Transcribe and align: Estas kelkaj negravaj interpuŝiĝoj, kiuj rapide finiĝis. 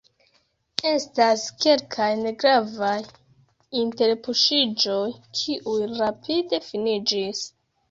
Estas 0.91 1.43
kelkaj 1.65 2.07
negravaj 2.21 2.95
interpuŝiĝoj, 3.83 5.05
kiuj 5.43 5.79
rapide 6.03 6.65
finiĝis. 6.73 7.47